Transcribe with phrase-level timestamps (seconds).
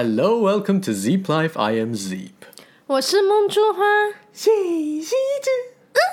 [0.00, 1.58] Hello, welcome to Zeep Life.
[1.58, 2.30] I am Zeep.
[2.86, 3.82] 我是梦珠花。
[4.32, 4.48] 谢
[5.02, 5.16] 谢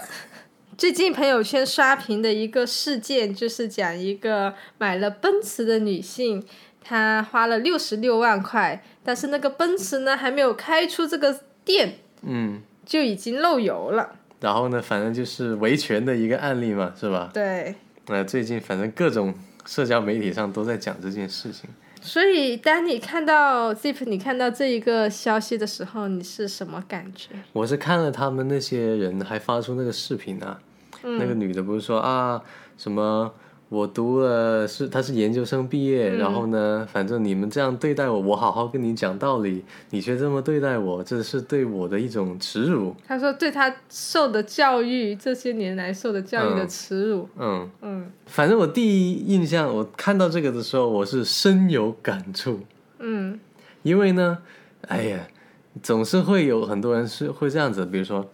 [0.76, 6.44] 最近朋友圈刷屏的一个事件，就是讲一个买了奔驰的女性，
[6.84, 14.16] 她花了六十六万块，但是那个奔驰呢还没有开出这个店，嗯，就已经漏油了。
[14.40, 17.30] 然后呢，反正就是维权的一个案例嘛，是吧？
[17.32, 17.76] 对，
[18.08, 21.70] 呃、最近反正各种社交媒体上都在讲这件事情。
[22.06, 27.30] 所以当你看到 Zip，你看到这一个消息的时候，你是什么感觉？
[27.52, 30.60] 我是看了他们那些人还发出那个视频啊，
[31.02, 32.40] 那个女的不是说啊
[32.78, 33.34] 什么
[33.70, 42.96] 我读了是他是研究生毕业，然后呢，反正你们这样对待我，我好好跟你讲道理，你却这么对待我，这是对我的一种耻辱。
[43.08, 47.28] 他说对他受的教育，这些年来受的教育的耻辱。
[47.38, 52.60] 嗯，嗯反正我第一印象，我看到这个的时候，我是深有感触，
[53.00, 53.40] 嗯
[53.82, 54.38] 因为呢，
[54.88, 55.28] 哎呀，
[55.82, 58.30] 总是会有很多人是会这样子，比如说，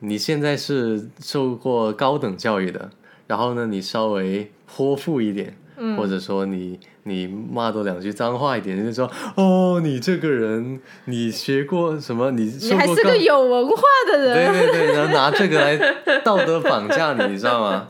[0.00, 2.90] 你现在是受过高等教育的，
[3.32, 12.30] 然后呢，你稍微泼妇一点，嗯或者说你你骂多两句脏话一点，就说哦，你这个人，你学过什么？
[12.32, 14.66] 你你还是个有文化的人对人。
[14.70, 17.88] 对对， 然后拿这个来道德绑架你，你知道吗？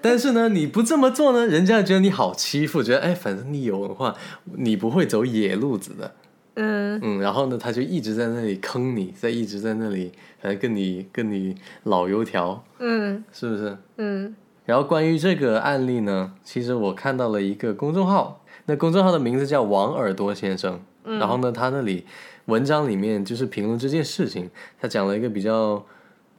[0.00, 4.12] 但是呢，你不这么做呢，人家觉得你好欺负，觉得哎，反正你有文化，
[4.56, 6.16] 你不会走野路子的，
[6.54, 13.76] 嗯嗯，然后呢，他就一直在那里坑你，在一直在那里，反正跟你跟你老油条，嗯是不是？
[13.96, 20.80] 嗯然后关于这个案例呢，其实我看到了一个公众号，那公众号的名字叫王耳朵先生。
[21.04, 22.06] 嗯然后呢，他那里
[22.44, 24.48] 文章里面就是评论这件事情，
[24.80, 25.84] 他讲了一个比较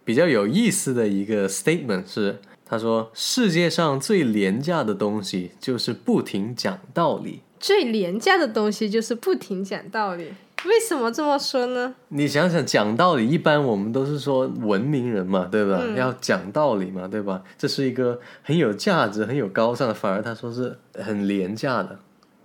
[0.06, 7.42] 比较有意思的一个 statement 是，他说世界上最廉价的东西就是不停讲道理。
[7.64, 10.34] 最廉价的东西就是不停讲道理。
[10.66, 11.96] 为什么这么说呢？
[12.10, 15.82] 你想想，讲道理，一般我们都是说文明人嘛，对吧？
[15.96, 17.42] 要讲道理嘛，对吧？
[17.58, 21.98] 这是一个很有价值、很有高尚的，反而他说是很廉价的。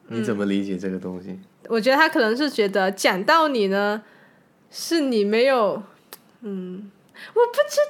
[0.07, 1.37] 你怎么理解这个东西？
[1.67, 4.01] 我觉得他可能是觉得讲道理呢，
[4.71, 5.83] 是你没有，
[6.43, 6.89] 嗯，
[7.35, 7.81] 我不知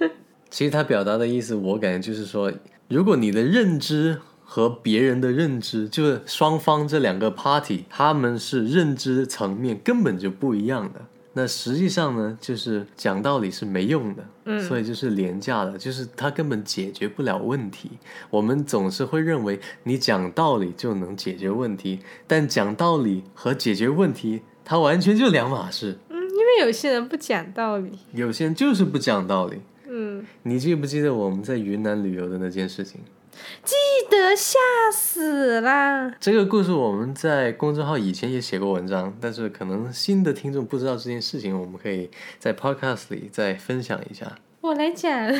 [0.00, 0.10] 道。
[0.50, 2.52] 其实他表达的意思，我感觉就是说，
[2.92, 11.00] 如果你的认知和别人的认知，就是双方这两个 party，他们是认知层面根本就不一样的。
[11.32, 17.92] 那实际上呢，就是讲道理是没用的，嗯，所以就是廉价的，就是它根本解决不了问题。
[18.28, 25.96] 我们总是会认为你讲道理就能解决问题，但讲道理和解决问题，它完全就两码事。
[26.10, 27.92] 嗯，因为有些人不讲道理。
[28.12, 29.62] 有些人就是不讲道理。
[29.94, 33.02] 嗯，你记不记得我们在云南旅游的那件事情？
[33.62, 33.74] 记
[34.10, 34.58] 得吓
[34.90, 36.14] 死啦！
[36.18, 44.38] 这个故事我们在公众号以前也写过文章，但是可能新的听众不知道这件事情，我们可以在 podcast 里再分享一下。
[44.62, 45.30] 我来讲，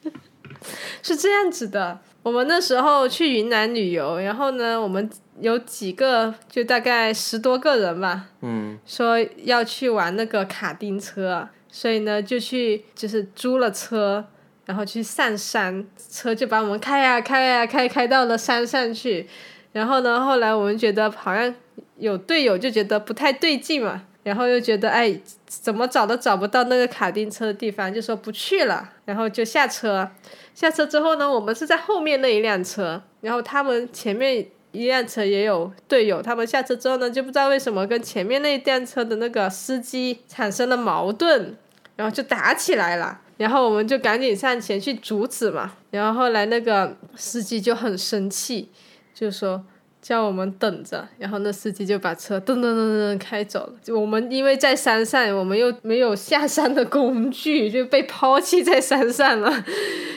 [1.02, 2.00] 是这样子的。
[2.22, 14.24] 我们那时候去云南旅游，然后呢，我们有几个，就大概十多个人吧，嗯说要去玩那个卡丁车，所以呢就去就是租了车，
[14.64, 19.26] 然后去上山，车就把我们开呀、开呀、开开到了山上去。
[19.72, 21.52] 然后呢，后来我们觉得好像
[21.98, 30.08] 有队友就觉得不太对劲嘛，然后又觉得哎怎么找都找不到那个卡丁车的地方，就说不去了，然后就下车。
[30.54, 41.56] 下车之后呢，我们是在后面那一辆车，然后他们前面一辆车也有队友，他们下车之后呢，就不知道为什么跟前面那一辆车的那个司机产生了矛盾，
[41.96, 43.20] 然后就打起来了。
[43.36, 45.72] 然后我们就赶紧上前去阻止嘛。
[45.90, 48.70] 然后后来那个司机就很生气，
[49.12, 49.60] 就说
[50.00, 51.08] 叫我们等着。
[51.18, 53.72] 然后那司机就把车噔噔噔噔噔开走了。
[53.82, 59.52] 就我们因为在山上，我们又没有下山的工具，就被抛弃在山上了。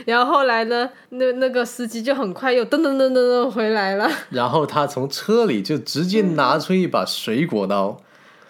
[0.06, 8.00] 然后后来呢，那那个司机就很快又噔噔噔噔噔回来了，然后他从车里就直接拿出一把水果刀，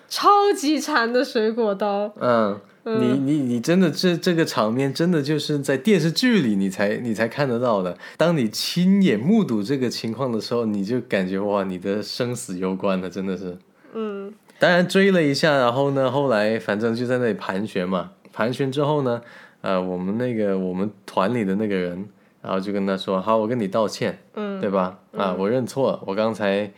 [0.09, 2.13] 超级长的水果刀。
[2.19, 2.59] 嗯。
[2.95, 7.97] 你你你真的这这个场面真的就是在电视剧里你才你才看得到的。
[8.15, 13.57] 当你亲眼目睹这个情况的时候，你就感觉哇，你的生死攸关了，真的是。
[13.93, 18.11] 嗯当然追了一下，然后呢，后来反正就在那里盘旋嘛。
[18.33, 19.21] 盘旋之后呢，
[19.61, 22.07] 呃，我们那个我们团里的那个人，
[22.41, 24.99] 然后就跟他说：“好，我跟你道歉，嗯对吧？
[25.15, 26.71] 啊，我认错了，我刚才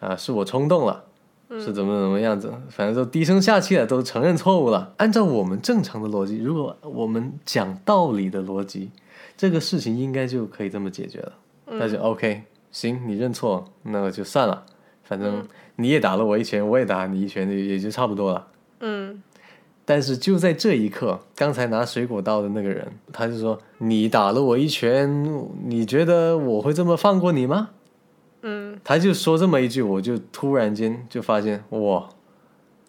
[0.00, 1.04] 啊是我冲动了，
[1.50, 4.92] 是怎么怎么样子，反正都低声下气的都承认错误了。
[4.96, 8.90] 按照我们正常的逻辑，如果我们讲道理的逻辑，
[9.36, 11.32] 这个事情应该就可以这么解决了。
[11.66, 14.64] 那就 OK，行，你认错，那就算了，
[15.04, 15.46] 反正
[15.76, 18.46] 你也打了我一拳，我也打你一拳，也也就差不多了。
[18.80, 19.22] 嗯
[19.88, 25.24] 但是就在这一刻，刚才拿水果刀的那个人，他就说：“你打了我一拳，
[25.64, 27.68] 你觉得我会这么放过你吗？”
[28.48, 32.08] 嗯他就说这么一句，我就突然间就发现，哇，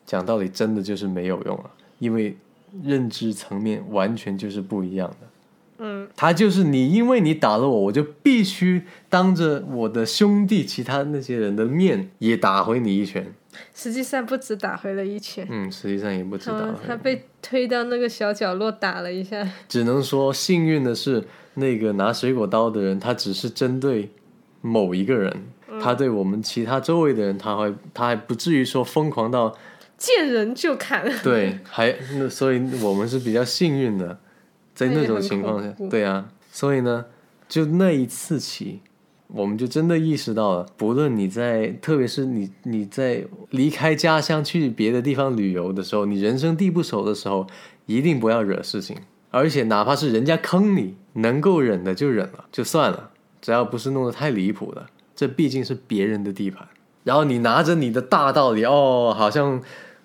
[0.05, 2.37] 讲道理真的就是没有用了，因为
[2.83, 5.27] 认知层面完全就是不一样的。
[5.79, 13.33] 嗯他就是你，因为你打了我，我就必须当着我的兄弟、其他那些人的面也打回你一拳。
[13.73, 19.47] 实际上不止打回了一拳，嗯，实际上也不知道他，他被推到那个小角落打了一下。
[19.67, 21.23] 只能说幸运的是，
[21.55, 24.11] 那个拿水果刀的人，他只是针对
[24.67, 25.33] 某一个人，
[25.81, 29.57] 他对我们其他周围的人，他会他还不至于说疯狂到
[29.97, 31.09] 见人就砍。
[31.23, 34.19] 对，还那所以我们是比较幸运的，
[34.75, 37.05] 在那种情况下对啊，所以呢，
[37.47, 38.81] 就那一次起，
[39.27, 47.47] 我们就真的意识到了，不论你在，特别是你你在离开家乡去别的地方旅游的时候，你人生地不熟的时候，
[47.85, 48.97] 一定不要惹事情，
[49.31, 53.11] 而且哪怕是人家坑你，能够忍的就忍了，就算了，
[53.47, 54.85] 只要不是弄得太离谱的，
[55.15, 56.67] 这毕竟是别人的地盘。
[57.05, 59.63] 然后你拿着你的大道理，哦，好像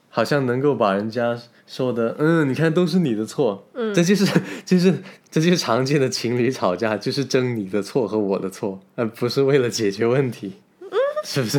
[0.09, 1.37] 好像能够把人家
[1.67, 4.95] 说的，嗯，你看都是你的错，嗯，这就是就是
[5.29, 10.53] 这就是常见的情侣吵架，就是争你的错和我的错，而不是为了解决问题，
[11.25, 11.59] 是不是？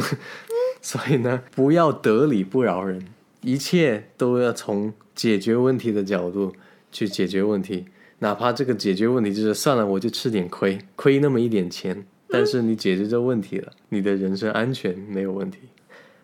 [0.82, 3.06] 所以呢，不要得理不饶人，
[3.42, 6.54] 一切都要从解决问题的角度
[6.94, 7.88] 去解决问题，
[8.24, 15.60] 哪怕这个解决问题就是算了，我就吃点亏，亏那么一点钱，但是你解决这问题了，你的人身安全没有问题。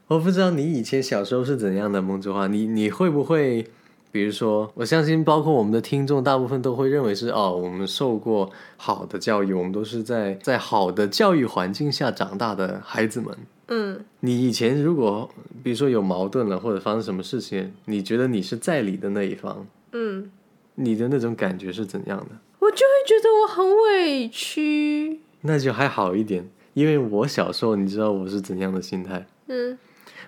[0.07, 3.67] 我不知道你以前小时候是怎样的，梦之花，你你会不会，
[4.13, 13.37] 比如说，我相信包括我们的听众，大部分都会认为是哦，我们受过好的教育，我们都是在在好的教育环境下长大的孩子们。
[13.67, 15.29] 嗯你以前如果
[15.61, 20.31] 比如说有矛盾了，或者发生什么事情，你觉得你是在理的那一方，嗯，
[20.81, 22.37] 你的那种感觉是怎样的？
[22.59, 25.19] 我就会觉得我很委屈。
[25.41, 29.25] 那就还好一点，因为我小时候你知道我是怎样的心态。
[29.47, 29.77] 嗯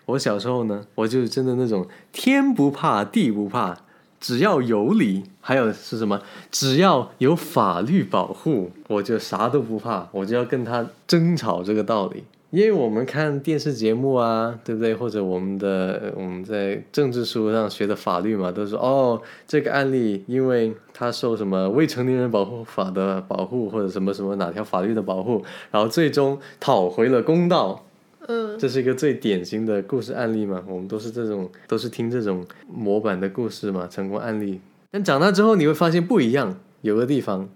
[0.06, 3.78] 我小时候呢，我就真的那种天不怕地不怕，
[4.20, 12.24] 只要有理，还有是什么，只要有法律保护，我就啥都不怕，我就要跟他争吵这个道理。
[12.52, 14.94] 因为我们看电视节目啊，对不对？
[14.94, 27.86] 或者我们的呃我们在政治书上学的法律嘛，都说哦，这个案例因为他受什么未成年人保护法的保护，或者什么什么哪条法律的保护，然后最终讨回了公道。
[28.28, 34.62] 嗯这是一个最典型的故事案例嘛，我们都是这种，都是听这种模板的故事嘛，成功案例。
[34.92, 37.50] 但长大之后你会发现不一样，有个地方，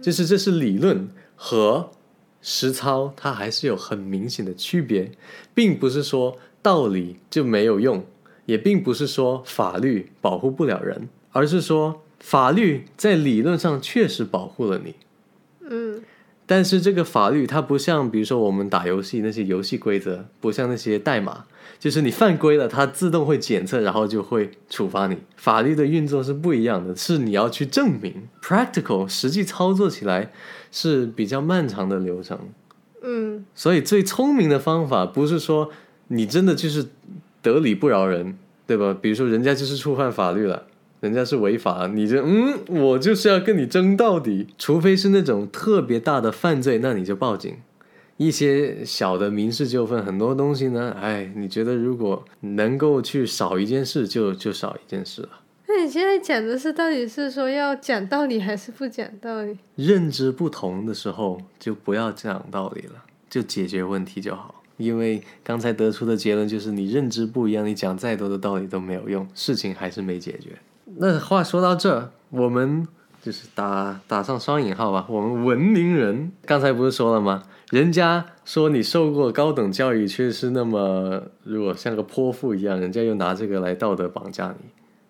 [0.00, 1.90] 就是这是理论和
[2.42, 5.12] 实操，它还是有很明显的区别，
[5.54, 8.04] 并不是说道理就没有用，
[8.46, 14.96] 也并不是说法律保护不了人，而是说法律在理论上确实保护了你，
[15.68, 16.02] 嗯
[16.44, 21.44] 但是这个法律它不像，比如说我们打游戏那些游戏规则，不像那些代码，
[21.78, 25.16] 就是你犯规了，它自动会检测，然后就会处罚你。
[25.36, 30.32] 法律的运作是不一样的，是你要去证明，practical 实际操作起来
[30.72, 32.36] 是比较漫长的流程。
[33.04, 35.70] 嗯所以最聪明的方法不是说
[36.08, 36.86] 你真的就是
[37.40, 38.36] 得理不饶人，
[38.66, 38.96] 对吧？
[39.00, 40.66] 比如说人家就是触犯法律了，
[41.00, 44.46] 人家是违法，你就嗯，我就是要跟你争到底。
[44.56, 47.56] 除非是那种特别大的犯罪，那你就报警。
[48.18, 55.28] 一些小的民事纠纷，很多东西呢，哎，你觉得如果能够去少一件事就，就少一件事了。
[55.66, 59.56] 那你现在讲的是到底是说要讲道理还是不讲道理？
[59.76, 64.62] 认知不同的时候，就不要讲道理了，就解决问题就好。
[64.78, 70.58] 因为刚才得出的结论就是，你认知不一样，你讲再多的道理都没有用，事情还是没解决。
[70.96, 72.86] 那话说到这，我们
[73.22, 77.44] 就是打打上双引号吧，我们文明人刚才不是说了吗？
[77.70, 84.68] 人家说你受过高等教育，却是那么如果像个泼妇一样，人家又拿这个来道德绑架你，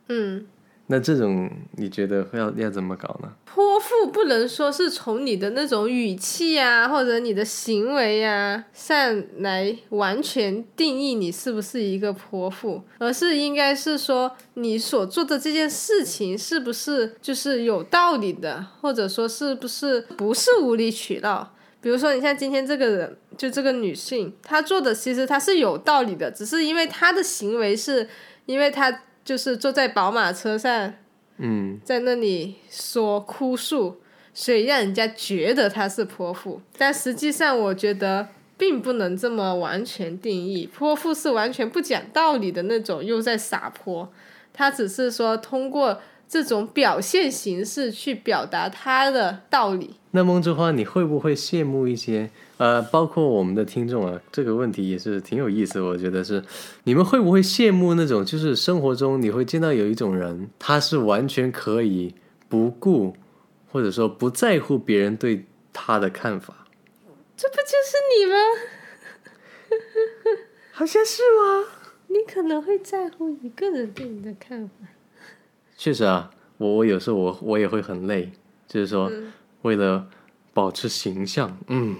[0.09, 0.47] 嗯，
[0.87, 3.33] 那这种你觉得要要怎么搞呢？
[3.45, 21.55] 泼妇不能说是从你的那种语气呀、或者你的行为呀、上来完全定义你是不是一个泼妇，而是应该是说你所做的这件事情是不是就是有道理的，或者说是不是不是无理取闹。
[21.83, 28.09] 比如说，你像今天这个人，就这个女性，她做的其实她是有道理的，只是因为她的行为是，
[28.47, 30.95] 因为她就是坐在宝马车上，
[31.39, 34.01] 嗯在那里说哭诉，
[34.35, 36.61] 所以让人家觉得她是泼妇。
[36.77, 44.13] 但实际上，我觉得并不能这么完全定义，泼妇是完全不讲道理的那种，又在撒泼。
[44.53, 46.01] 她只是说通过
[46.33, 49.97] 这种表现形式去表达他的道理。
[50.13, 52.31] 那梦之花，你会不会羡慕一些？
[52.57, 55.79] 呃，包括我们的听众啊，这个问题也是挺有意思。
[55.79, 56.43] 我觉得是，
[56.85, 62.15] 你们会不会羡慕那种，就是生活中你会见到有一种人，他是完全可以
[62.49, 63.15] 不顾，
[63.71, 66.67] 或者说不在乎别人对他的看法。
[67.37, 68.37] 这不就是你吗？
[70.73, 71.67] 好像是吗？
[72.09, 74.87] 你可能会在乎一个人对你的看法。
[75.83, 78.31] 确实啊，我我有时候我我也会很累，
[78.69, 79.11] 就是说
[79.63, 80.07] 为了
[80.55, 81.97] 保持形象，嗯。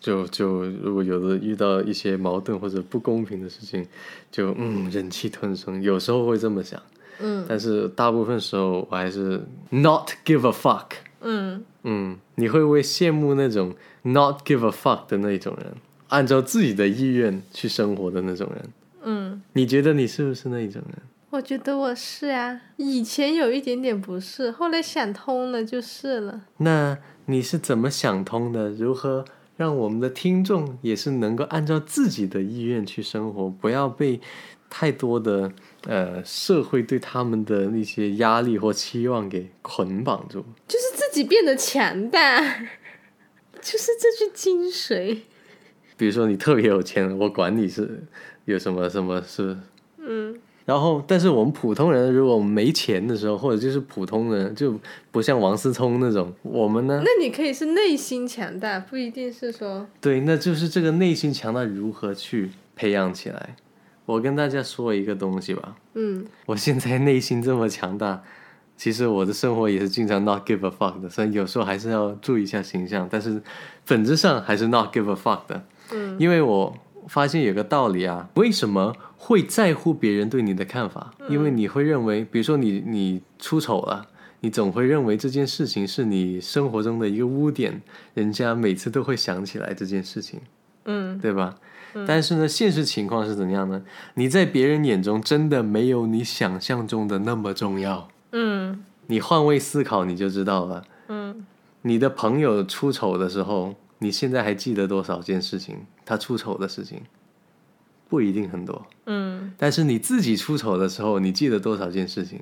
[0.00, 3.84] 就就如果有的遇到一些矛盾或者不公平的事情，
[4.30, 6.80] 就嗯忍气吞声，有时候会这么想，
[7.18, 10.86] 嗯，但是大部分时候我还是 not give a fuck，
[11.20, 15.74] 嗯嗯，你会不会羡慕那种 not give a fuck 的那种人，
[16.10, 18.70] 按照自己的意愿去生活的那种人？
[19.02, 21.02] 嗯，你觉得你是不是那一种人？
[21.30, 26.46] 我觉得我是啊，以前有一点点不是，后来想通了就是了。
[26.58, 28.70] 那你是怎么想通的？
[28.70, 29.24] 如何？
[29.58, 34.20] 让我们的听众也是能够按照自己的意愿去生活，不要被
[34.70, 35.52] 太多的
[35.86, 40.44] 呃社会对他们的那些压力或期望给捆绑住。
[40.68, 42.40] 就是自己变得强大，
[43.60, 45.18] 就是这句精髓。
[45.96, 48.04] 比如说你特别有钱，我管你是
[48.44, 49.58] 有什么什么是
[49.98, 50.38] 嗯。
[50.68, 54.78] 然后，但是我们普通人，如果没钱的时候，或者就是普通人，就
[55.10, 57.02] 不像王思聪那种，我们呢？
[57.02, 59.86] 那你可以是内心强大，不一定是说。
[59.98, 63.56] 对，那就是这个内心强大如何去培养起来？
[64.04, 65.74] 我跟大家说一个东西吧。
[65.94, 66.26] 嗯。
[66.44, 68.22] 我现在内心这么强大，
[68.76, 73.40] 其实我的生活也是经常 not give a fuck 的，所以有时候还是要注意一下形象，但是
[73.86, 75.64] 本质上还是 not give a fuck 的。
[75.94, 76.14] 嗯。
[76.18, 76.76] 因为我
[77.08, 78.94] 发现有个道理啊，为什么？
[79.20, 84.06] 会在乎别人对你的看法，因为你会认为，比如说你你出丑了，
[84.40, 87.82] 你总会认为这件事情是你生活中的一个污点，
[88.14, 90.40] 人家每次都会想起来这件事情，
[90.84, 91.56] 嗯，对吧？
[92.06, 93.82] 但是呢，现实情况是怎样呢？
[94.14, 101.44] 你在别人眼中真的没有你想象中的那么重要，嗯，你换位思考你就知道了，嗯，
[101.82, 105.86] 你的朋友出丑的时候，你现在还记得多少件事情？
[106.04, 107.02] 他出丑的事情？
[108.08, 112.40] 不一定很多，嗯，但是你自己出丑的时候，你记得多少件事情？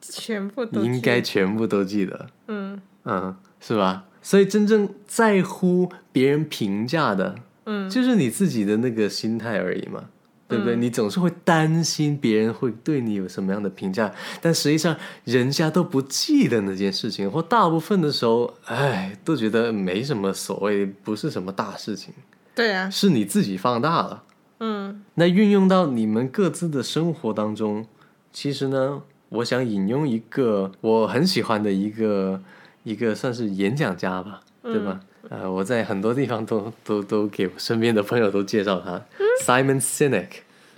[0.00, 4.04] 全部都应该全部都记得，嗯嗯，是吧？
[4.22, 10.10] 所以真正在乎别人评价的，嗯，就是你自己的那个心态而已嘛，
[10.50, 10.74] 对不对？
[10.74, 22.12] 你总是会担心别人会对你有什么样的评价，但实际上人家都不记得那件事情，或大部分的时候，哎，都觉得没什么所谓，不是什么大事情。
[22.54, 24.24] 对啊，是你自己放大了。
[24.58, 27.86] 嗯，那运用到你们各自的生活当中，
[28.32, 32.42] 其实呢，我想引用一个我很喜欢的一个
[32.82, 35.00] 一个算是演讲家吧，对吧？
[35.28, 39.00] 呃，我在很多地方都都都给身边的朋友都介绍他
[39.44, 40.28] ，Simon Sinek，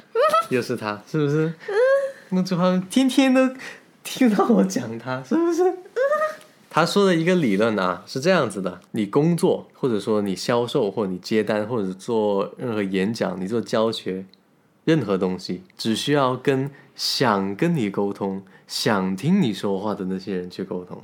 [0.50, 1.52] 又是他，是不是？
[2.30, 3.40] 那句话天天都
[4.02, 5.62] 听到我讲他，是不是？
[6.70, 14.24] 他说的一个理论啊，是这样子的：你工作，或者说你销售，或者你接单，或者做任何演讲，你做教学，
[14.84, 21.02] 任何东西，只需要跟想跟你沟通、想听你说话的那些人去沟通。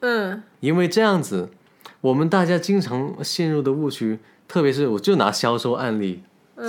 [0.00, 1.48] 嗯，因为这样子，
[2.02, 6.22] 我们大家经常陷入的误区，特别是我就拿销售案例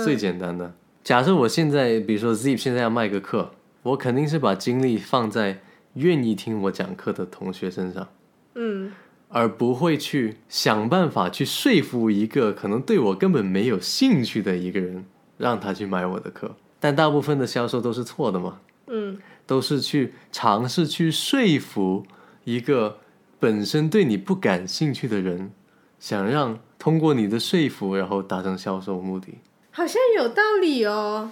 [0.04, 3.52] 最简单的，假设我现在，比如说 Zip 现在要卖个课，
[3.82, 5.60] 我肯定是把精力放在
[5.94, 8.06] 愿意听我讲课的同学身上。
[8.54, 8.92] 嗯，
[9.28, 15.04] 而不会去想办法去说服一个可能对我根本没有兴趣的一个人，
[15.36, 16.54] 让他去买我的课。
[16.78, 22.06] 但大部分的销售都是错的嘛，嗯，都是去尝试去说服
[22.44, 22.98] 一个
[23.40, 25.50] 本身对你不感兴趣的人，
[25.98, 29.38] 想让通过你的说服，然后达成销售目的。
[29.78, 31.30] 好像有道理哦。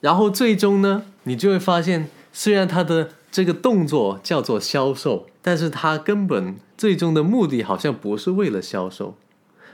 [0.00, 3.10] 然后最终呢，你就会发现，虽然他的。
[3.32, 9.14] 这个动作叫做销售，但是他根本最终的目的好像不是为了销售，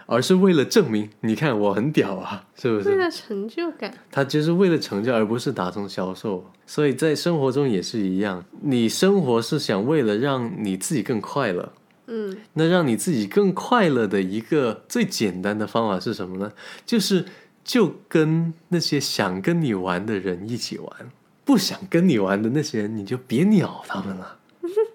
[0.05, 2.91] 而是为了证明，你看我很屌啊，是不是？
[2.91, 3.95] 为了成就感。
[4.11, 6.45] 他就是为了成就，而不是达成销售。
[6.67, 11.73] 所以在生活中也是一样，你生活是想为了让你自己更快乐，
[12.09, 16.53] 嗯，那让你自己更快乐的一个最简单的方法是什么呢？
[16.85, 17.25] 就是
[17.67, 21.11] 就跟那些想跟你玩的人一起玩。
[21.45, 24.39] 不想跟你玩的那些人，你就别鸟他们了。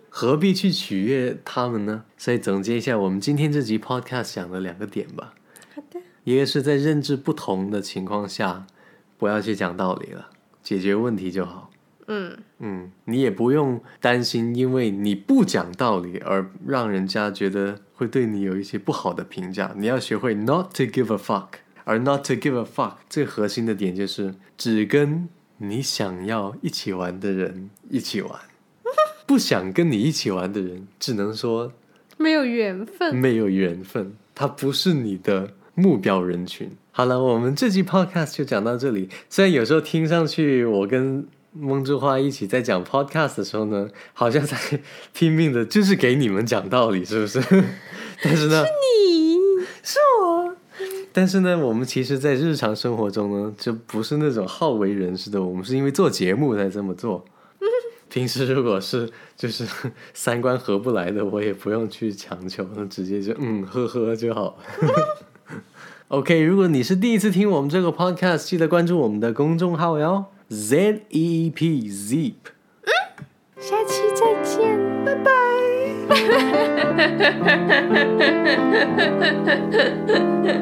[0.09, 2.05] 何必去取悦他们呢？
[2.17, 5.33] 所以总结一下，我们今天这集 podcast 讲的两个点吧。
[5.75, 8.65] 好的，一个是在认知不同的情况下，
[9.17, 10.29] 不要去讲道理了，
[10.63, 11.69] 解决问题就好。
[12.07, 19.73] 嗯，嗯，你也不用担心，因为你不讲道理而让人家觉得会对你有一些不好的评价。
[19.77, 21.47] 你要学会 not to give a fuck，
[21.83, 28.39] 而 not to give a fuck 最核心的点就是只跟你想要一起玩的人一起玩，
[29.25, 31.71] 不想跟你一起玩的人，只能说
[32.17, 33.15] 没有缘分。
[33.15, 36.69] 没有缘分，他不是你的目标人群。
[36.91, 39.09] 好了，我们这期 podcast 就讲到这里。
[39.29, 44.57] 虽然有时候听上去我跟梦之花一起在讲 podcast 的时候呢，好像在
[45.13, 47.39] 拼命的，就是给你们讲道理，是不是？
[48.23, 49.30] 但是呢，是我。
[51.13, 57.25] 但是呢，我们其实，在日常生活中呢，就不是那种好为人师的，我们是因为做节目才这么做。
[58.09, 59.65] 平时如果是就是
[60.13, 64.57] 三观合不来的，我也不用去强求，直接就嗯呵呵就好。
[66.09, 72.33] OK，如果你是第一次听我们这个 podcast，记得关注我们的公众号哟，Z E P Zip。
[73.57, 75.31] 下期再见，拜拜。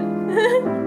[0.39, 0.69] Bye.